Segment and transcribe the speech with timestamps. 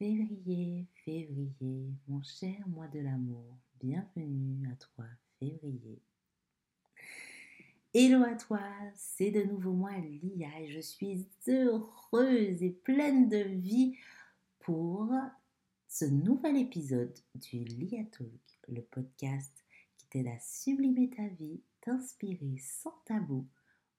[0.00, 5.04] Février, février, mon cher mois de l'amour, bienvenue à toi,
[5.38, 6.00] février.
[7.92, 8.62] Hello à toi,
[8.94, 13.98] c'est de nouveau moi Lia et je suis heureuse et pleine de vie
[14.60, 15.12] pour
[15.86, 19.52] ce nouvel épisode du Lia Talk, le podcast
[19.98, 23.46] qui t'aide à sublimer ta vie, t'inspirer sans tabou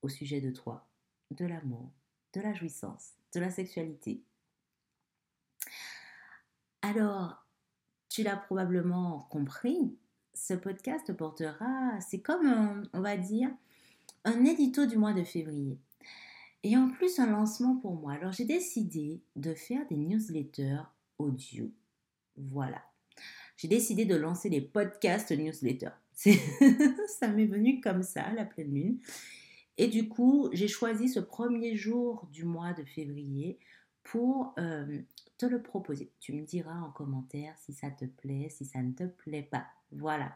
[0.02, 0.90] au sujet de toi,
[1.30, 1.92] de l'amour,
[2.34, 4.24] de la jouissance, de la sexualité
[6.82, 7.46] alors,
[8.10, 9.96] tu l'as probablement compris,
[10.34, 13.50] ce podcast portera, c'est comme, on va dire,
[14.26, 15.78] un édito du mois de février.
[16.64, 18.14] Et en plus, un lancement pour moi.
[18.14, 20.84] Alors, j'ai décidé de faire des newsletters
[21.18, 21.72] audio.
[22.38, 22.82] Voilà.
[23.58, 25.90] J'ai décidé de lancer des podcasts newsletters.
[27.20, 29.00] ça m'est venu comme ça, la pleine lune.
[29.78, 33.60] Et du coup, j'ai choisi ce premier jour du mois de février
[34.04, 35.00] pour euh,
[35.48, 36.12] le proposer.
[36.20, 39.66] Tu me diras en commentaire si ça te plaît, si ça ne te plaît pas.
[39.92, 40.34] Voilà.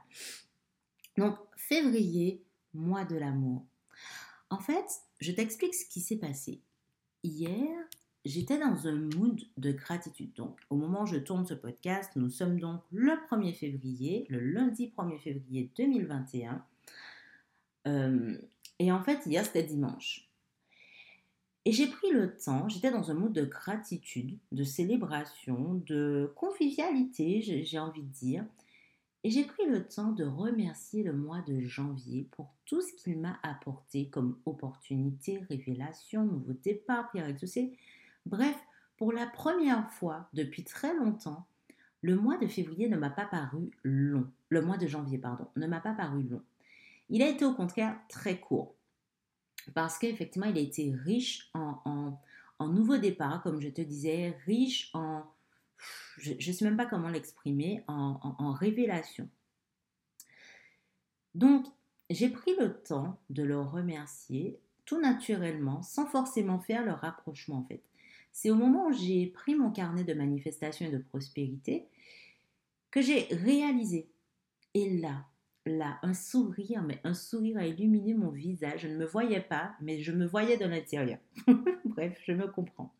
[1.18, 3.64] Donc, février, mois de l'amour.
[4.50, 4.86] En fait,
[5.20, 6.62] je t'explique ce qui s'est passé.
[7.24, 7.70] Hier,
[8.26, 10.34] j'étais dans un mood de gratitude.
[10.34, 14.40] Donc, au moment où je tourne ce podcast, nous sommes donc le 1er février, le
[14.40, 16.64] lundi 1er février 2021.
[17.88, 18.38] Euh,
[18.80, 20.28] et en fait, hier, c'était dimanche.
[21.68, 27.42] Et j'ai pris le temps, j'étais dans un mood de gratitude, de célébration, de convivialité,
[27.42, 28.46] j'ai envie de dire.
[29.24, 33.20] Et j'ai pris le temps de remercier le mois de janvier pour tout ce qu'il
[33.20, 37.76] m'a apporté comme opportunité, révélation, nouveau départ, prière exaucée.
[38.28, 38.56] Bref,
[38.98, 41.48] pour la première fois depuis très longtemps,
[42.02, 44.30] le mois de février ne m'a pas paru long.
[44.50, 46.44] Le mois de janvier, pardon, ne m'a pas paru long.
[47.10, 48.75] Il a été au contraire très court
[49.74, 52.20] parce qu'effectivement, il a été riche en,
[52.60, 55.24] en, nouveaux départs, comme je te disais, riche en,
[56.18, 59.30] je ne sais même pas comment l'exprimer, en, en, révélation.
[61.34, 61.66] Donc,
[62.10, 67.64] j'ai pris le temps de le remercier tout naturellement, sans forcément faire le rapprochement en
[67.64, 67.82] fait.
[68.32, 71.88] C'est au moment où j'ai pris mon carnet de manifestation et de prospérité
[72.92, 74.08] que j'ai réalisé.
[74.74, 75.26] Et là,
[75.66, 78.82] là, un sourire, mais un sourire a illuminé mon visage.
[78.82, 81.20] Je ne me voyais pas, mais je me voyais de l'intérieur.
[81.86, 82.94] Bref, je me comprends.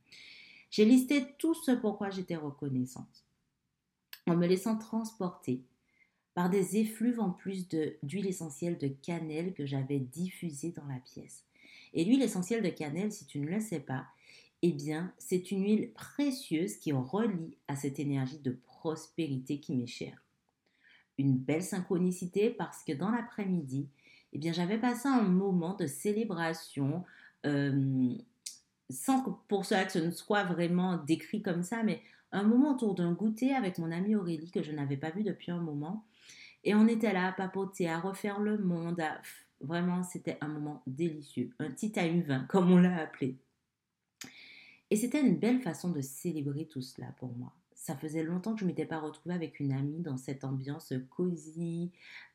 [0.72, 3.24] J'ai listé tout ce pourquoi j'étais reconnaissante,
[4.28, 5.64] en me laissant transporter
[6.34, 7.70] par des effluves en plus
[8.04, 11.46] d'huile essentielle de cannelle que j'avais diffusée dans la pièce.
[11.94, 14.06] Et l'huile essentielle de cannelle, si tu ne le sais pas,
[14.62, 19.88] eh bien, c'est une huile précieuse qui relie à cette énergie de prospérité qui m'est
[19.88, 20.25] chère
[21.18, 23.88] une belle synchronicité parce que dans l'après-midi,
[24.34, 27.04] eh bien, j'avais passé un moment de célébration,
[27.46, 28.14] euh,
[28.90, 32.74] sans que pour cela que ce ne soit vraiment décrit comme ça, mais un moment
[32.74, 36.04] autour d'un goûter avec mon amie Aurélie que je n'avais pas vu depuis un moment.
[36.64, 39.02] Et on était là à papoter, à refaire le monde.
[39.62, 41.52] Vraiment, c'était un moment délicieux.
[41.60, 43.38] Un petit time vin, comme on l'a appelé.
[44.90, 47.54] Et c'était une belle façon de célébrer tout cela pour moi
[47.86, 50.92] ça faisait longtemps que je ne m'étais pas retrouvée avec une amie dans cette ambiance
[51.12, 51.92] cosy,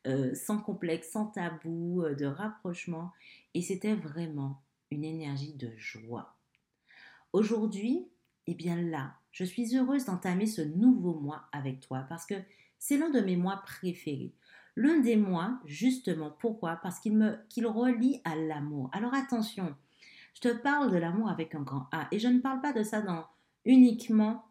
[0.06, 3.10] euh, sans complexe, sans tabou, euh, de rapprochement.
[3.54, 4.62] Et c'était vraiment
[4.92, 6.36] une énergie de joie.
[7.32, 8.06] Aujourd'hui,
[8.46, 12.36] eh bien là, je suis heureuse d'entamer ce nouveau mois avec toi parce que
[12.78, 14.32] c'est l'un de mes mois préférés.
[14.76, 16.76] L'un des mois, justement, pourquoi?
[16.76, 18.88] Parce qu'il me relie à l'amour.
[18.92, 19.74] Alors attention,
[20.34, 22.84] je te parle de l'amour avec un grand A et je ne parle pas de
[22.84, 23.26] ça dans
[23.64, 24.44] uniquement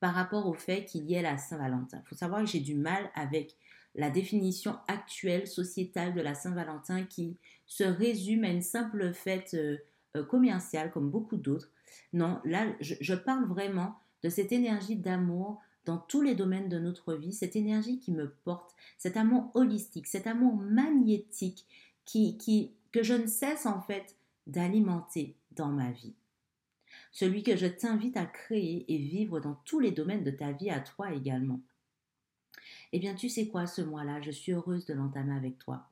[0.00, 2.02] par rapport au fait qu'il y ait la Saint-Valentin.
[2.04, 3.56] Il faut savoir que j'ai du mal avec
[3.94, 9.78] la définition actuelle sociétale de la Saint-Valentin qui se résume à une simple fête euh,
[10.16, 11.70] euh, commerciale comme beaucoup d'autres.
[12.12, 17.14] Non, là, je, parle vraiment de cette énergie d'amour dans tous les domaines de notre
[17.14, 21.64] vie, cette énergie qui me porte, cet amour holistique, cet amour magnétique
[22.04, 26.14] qui, que je ne cesse en fait d'alimenter dans ma vie
[27.16, 30.68] celui que je t'invite à créer et vivre dans tous les domaines de ta vie
[30.68, 31.62] à toi également.
[32.92, 35.88] Eh bien, tu sais quoi, ce mois-là, je suis heureuse de l'entamer avec toi.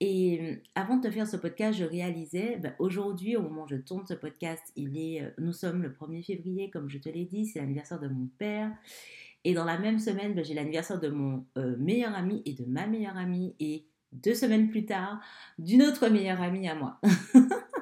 [0.00, 3.68] Et euh, avant de te faire ce podcast, je réalisais, ben, aujourd'hui, au moment où
[3.68, 7.10] je tourne ce podcast, il est, euh, nous sommes le 1er février, comme je te
[7.10, 8.72] l'ai dit, c'est l'anniversaire de mon père.
[9.44, 12.64] Et dans la même semaine, ben, j'ai l'anniversaire de mon euh, meilleur ami et de
[12.64, 13.54] ma meilleure amie.
[13.60, 15.20] Et deux semaines plus tard,
[15.58, 16.98] d'une autre meilleure amie à moi.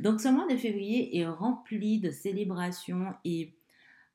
[0.00, 3.54] Donc ce mois de février est rempli de célébrations et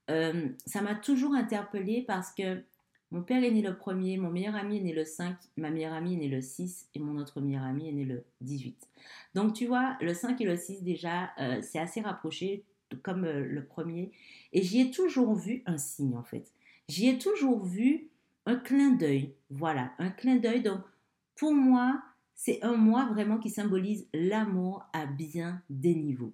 [0.09, 2.63] euh, ça m'a toujours interpellée parce que
[3.11, 5.93] mon père est né le premier, mon meilleur ami est né le 5, ma meilleure
[5.93, 8.89] amie est née le 6 et mon autre meilleur ami est né le 18.
[9.35, 12.63] Donc tu vois, le 5 et le 6 déjà, euh, c'est assez rapproché.
[13.01, 14.11] comme euh, le premier.
[14.51, 16.51] Et j'y ai toujours vu un signe, en fait.
[16.87, 18.09] J'y ai toujours vu
[18.45, 19.33] un clin d'œil.
[19.49, 20.61] Voilà, un clin d'œil.
[20.61, 20.81] Donc,
[21.35, 22.01] pour moi,
[22.35, 26.33] c'est un mois vraiment qui symbolise l'amour à bien des niveaux.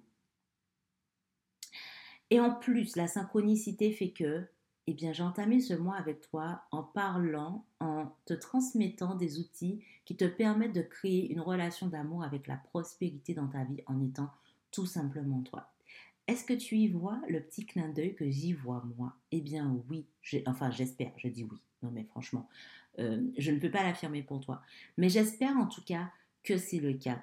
[2.30, 4.46] Et en plus, la synchronicité fait que,
[4.86, 9.84] eh bien, j'ai entamé ce mois avec toi en parlant, en te transmettant des outils
[10.04, 14.00] qui te permettent de créer une relation d'amour avec la prospérité dans ta vie en
[14.00, 14.30] étant
[14.70, 15.72] tout simplement toi.
[16.30, 19.16] Est-ce que tu y vois le petit clin d'œil que j'y vois moi?
[19.32, 20.06] Eh bien oui,
[20.46, 21.58] enfin j'espère, je dis oui.
[21.82, 22.48] Non mais franchement,
[23.00, 24.62] euh, je ne peux pas l'affirmer pour toi.
[24.96, 26.12] Mais j'espère en tout cas
[26.44, 27.20] que c'est le cas.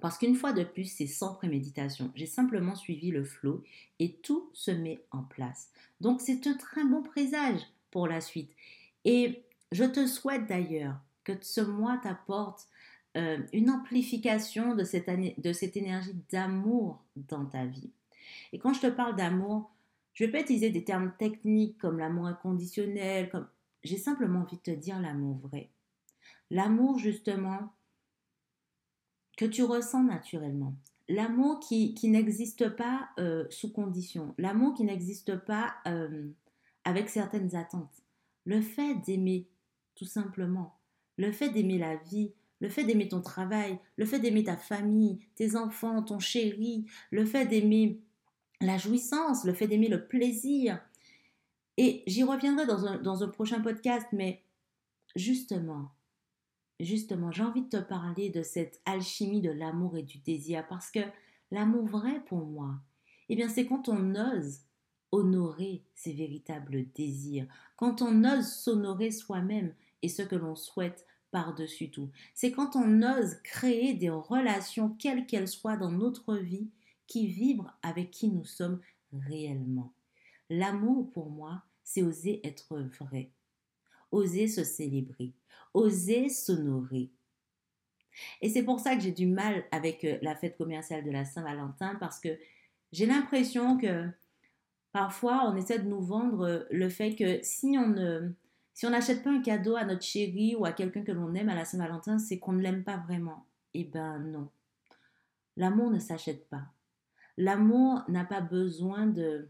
[0.00, 2.12] Parce qu'une fois de plus, c'est sans préméditation.
[2.14, 3.64] J'ai simplement suivi le flot
[3.98, 5.72] et tout se met en place.
[6.00, 7.60] Donc c'est un très bon présage
[7.90, 8.54] pour la suite.
[9.04, 9.42] Et
[9.72, 12.68] je te souhaite d'ailleurs que ce mois t'apporte
[13.16, 15.10] euh, une amplification de cette,
[15.40, 17.90] de cette énergie d'amour dans ta vie.
[18.52, 19.70] Et quand je te parle d'amour,
[20.14, 23.48] je vais pas utiliser des termes techniques comme l'amour inconditionnel, comme
[23.82, 25.70] j'ai simplement envie de te dire l'amour vrai.
[26.50, 27.72] L'amour justement
[29.36, 30.74] que tu ressens naturellement.
[31.08, 34.34] L'amour qui, qui n'existe pas euh, sous condition.
[34.38, 36.30] L'amour qui n'existe pas euh,
[36.84, 38.02] avec certaines attentes.
[38.44, 39.48] Le fait d'aimer,
[39.94, 40.78] tout simplement.
[41.16, 45.18] Le fait d'aimer la vie, le fait d'aimer ton travail, le fait d'aimer ta famille,
[45.34, 48.00] tes enfants, ton chéri, le fait d'aimer
[48.62, 50.80] la jouissance, le fait d'aimer le plaisir.
[51.76, 54.42] Et j'y reviendrai dans un, dans un prochain podcast, mais
[55.16, 55.90] justement,
[56.80, 60.90] justement, j'ai envie de te parler de cette alchimie de l'amour et du désir, parce
[60.90, 61.00] que
[61.50, 62.74] l'amour vrai pour moi,
[63.28, 64.60] eh bien, c'est quand on ose
[65.10, 71.90] honorer ses véritables désirs, quand on ose s'honorer soi-même et ce que l'on souhaite par-dessus
[71.90, 72.10] tout.
[72.34, 76.68] C'est quand on ose créer des relations, quelles qu'elles soient dans notre vie,
[77.06, 78.80] qui vibre avec qui nous sommes
[79.12, 79.92] réellement.
[80.50, 83.30] L'amour, pour moi, c'est oser être vrai,
[84.10, 85.32] oser se célébrer,
[85.74, 87.10] oser s'honorer.
[88.40, 91.24] Et c'est pour ça que j'ai du mal avec euh, la fête commerciale de la
[91.24, 92.38] Saint-Valentin, parce que
[92.92, 94.08] j'ai l'impression que
[94.92, 98.32] parfois on essaie de nous vendre euh, le fait que si on ne
[98.74, 101.50] si on n'achète pas un cadeau à notre chéri ou à quelqu'un que l'on aime
[101.50, 103.46] à la Saint-Valentin, c'est qu'on ne l'aime pas vraiment.
[103.74, 104.48] Eh ben non.
[105.56, 106.64] L'amour ne s'achète pas.
[107.36, 109.48] L'amour n'a pas besoin de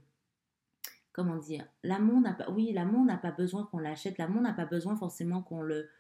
[1.13, 4.67] comment dire L'amour n'a pas oui, l'amour n'a pas besoin qu'on l'achète, l'amour n'a pas
[4.67, 5.91] besoin forcément qu'on le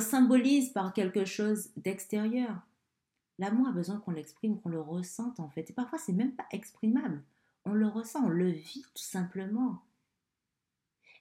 [0.00, 2.60] symbolise par quelque chose d'extérieur.
[3.38, 5.70] L'amour a besoin qu'on l'exprime, qu'on le ressente en fait.
[5.70, 7.22] Et parfois, c'est même pas exprimable.
[7.64, 9.82] On le ressent, on le vit tout simplement.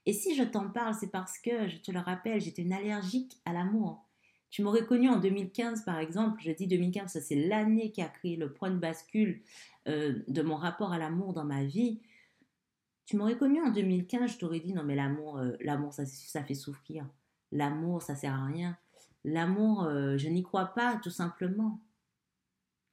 [0.06, 3.40] Et si je t'en parle, c'est parce que, je te le rappelle, j'étais une allergique
[3.46, 4.04] à l'amour.
[4.52, 6.42] Tu m'aurais connu en 2015, par exemple.
[6.44, 9.42] Je dis 2015, ça c'est l'année qui a créé le point de bascule
[9.88, 12.02] euh, de mon rapport à l'amour dans ma vie.
[13.06, 16.06] Tu m'aurais connu en 2015, je t'aurais dit non mais l'amour, euh, l'amour ça,
[16.44, 17.08] fait souffrir.
[17.54, 18.78] L'amour, ça sert à rien.
[19.24, 21.80] L'amour, euh, je n'y crois pas, tout simplement.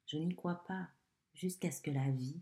[0.07, 0.87] Je n'y crois pas.
[1.33, 2.41] Jusqu'à ce que la vie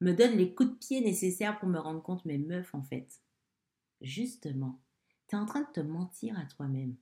[0.00, 3.20] me donne les coups de pied nécessaires pour me rendre compte, mes meufs, en fait.
[4.00, 4.80] Justement,
[5.28, 6.96] tu es en train de te mentir à toi-même.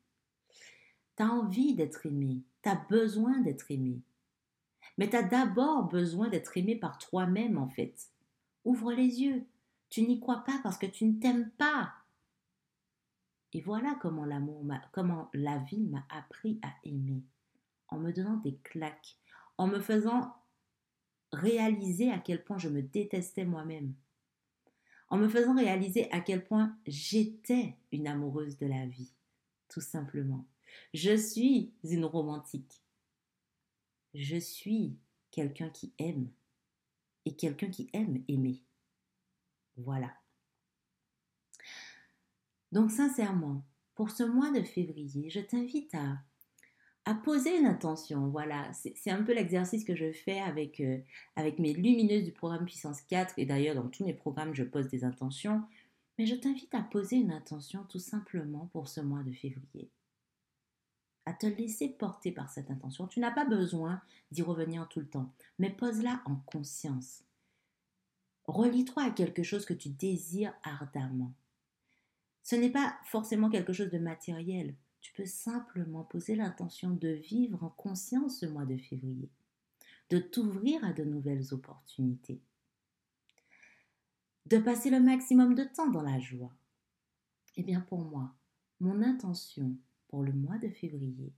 [1.17, 4.01] Tu envie d'être aimé, tu as besoin d'être aimé.
[4.99, 8.11] Mais tu as d'abord besoin d'être aimé par toi-même en fait.
[8.65, 9.45] Ouvre les yeux.
[9.91, 11.93] Tu n'y crois pas parce que tu ne t'aimes pas.
[13.53, 14.27] Et voilà comment
[14.93, 17.23] comment la vie m'a appris à aimer
[17.89, 19.17] en me donnant des claques,
[19.57, 20.35] en me faisant
[21.33, 23.95] réaliser à quel point je me détestais moi-même,
[25.09, 29.13] en me faisant réaliser à quel point j'étais une amoureuse de la vie,
[29.69, 30.47] tout simplement.
[30.93, 32.83] Je suis une romantique.
[34.15, 34.97] Je suis
[35.31, 36.31] quelqu'un qui aime
[37.25, 38.63] et quelqu'un qui aime aimer.
[39.77, 40.13] Voilà.
[42.73, 48.29] Donc sincèrement, pour ce mois de février, je t'invite à, poser une intention.
[48.29, 50.99] Voilà, c'est un peu l'exercice que je fais avec, euh,
[51.37, 53.35] avec mes lumineuses du programme Puissance 4.
[53.37, 55.63] Et d'ailleurs, dans tous mes programmes, je pose des intentions.
[56.19, 59.91] Mais je t'invite à poser une intention tout simplement pour ce mois de février
[61.27, 63.07] à te laisser porter par cette intention.
[63.07, 67.25] Tu n'as pas besoin d'y revenir tout le temps, mais pose-la en conscience.
[68.47, 71.33] Relie-toi à quelque chose que tu désires ardemment.
[72.43, 74.75] Ce n'est pas forcément quelque chose de matériel.
[75.01, 79.31] Tu peux simplement poser l'intention de vivre en conscience ce mois de février,
[80.11, 82.41] de t'ouvrir à de nouvelles opportunités,
[84.47, 86.55] de passer le maximum de temps dans la joie.
[87.57, 88.35] Eh bien pour moi,
[88.81, 89.77] mon intention
[90.09, 91.33] pour le mois de février,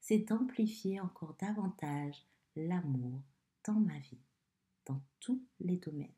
[0.00, 3.22] c'est d'amplifier encore davantage l'amour
[3.66, 4.20] dans ma vie,
[4.84, 6.12] dans tous les domaines.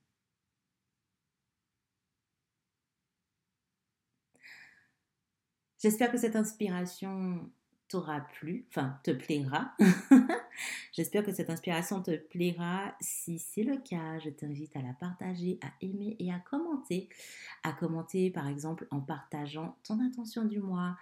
[5.79, 7.51] J'espère que cette inspiration
[7.89, 9.73] t'aura plu, enfin te plaira.
[10.93, 12.95] J'espère que cette inspiration te plaira.
[13.01, 17.09] Si c'est le cas, je t'invite à la partager, à aimer et à commenter.
[17.63, 20.97] À commenter par exemple en partageant ton intention du mois,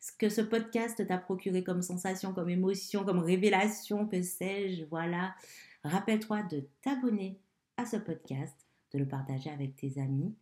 [0.00, 4.84] ce que ce podcast t'a procuré comme sensation, comme émotion, comme révélation, que sais-je.
[4.84, 5.34] Voilà.
[5.84, 7.38] Rappelle-toi de t'abonner
[7.76, 8.56] à ce podcast,
[8.92, 10.34] de le partager avec tes amis.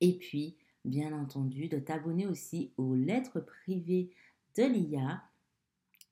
[0.00, 4.10] Et puis, bien entendu, de t'abonner aussi aux lettres privées
[4.58, 5.22] de l'IA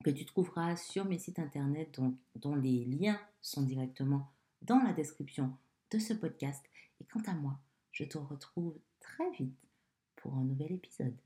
[0.05, 2.01] que tu trouveras sur mes sites internet
[2.37, 4.31] dont, les liens sont directement
[4.63, 5.53] dans la description
[5.91, 6.65] de ce podcast.
[7.01, 7.59] Et quant à moi,
[7.91, 9.59] je te retrouve très vite
[10.15, 11.17] pour un nouvel épisode.